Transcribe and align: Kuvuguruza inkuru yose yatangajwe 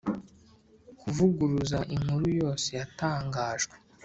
Kuvuguruza 0.99 1.79
inkuru 1.95 2.25
yose 2.39 2.67
yatangajwe 2.79 3.75